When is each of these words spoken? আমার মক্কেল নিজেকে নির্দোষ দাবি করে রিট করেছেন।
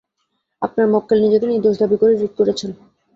আমার 0.61 0.85
মক্কেল 0.93 1.17
নিজেকে 1.21 1.45
নির্দোষ 1.47 1.75
দাবি 1.81 1.95
করে 2.01 2.13
রিট 2.13 2.33
করেছেন। 2.39 2.69